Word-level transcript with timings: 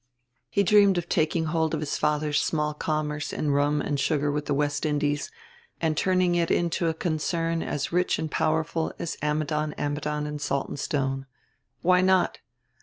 He 0.49 0.63
dreamed 0.63 0.97
of 0.97 1.07
taking 1.07 1.45
hold 1.45 1.75
of 1.75 1.79
his 1.79 1.95
father's 1.95 2.41
small 2.41 2.73
commerce 2.73 3.31
in 3.31 3.51
rum 3.51 3.81
and 3.81 3.99
sugar 3.99 4.31
with 4.31 4.47
the 4.47 4.53
West 4.55 4.83
Indies 4.83 5.29
and 5.79 5.95
turning 5.95 6.33
it 6.33 6.49
into 6.49 6.87
a 6.87 6.93
concern 6.95 7.61
as 7.61 7.91
rich 7.93 8.17
and 8.17 8.31
powerful 8.31 8.91
as 8.97 9.15
Ammidon, 9.21 9.75
Ammidon 9.77 10.25
and 10.25 10.41
Saltonstone. 10.41 11.27
Why 11.83 12.01
not! 12.01 12.39